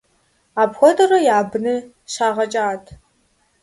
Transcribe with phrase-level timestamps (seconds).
[0.61, 1.79] Апхуэдэурэ я быныр
[2.13, 2.85] щагъэкӀат.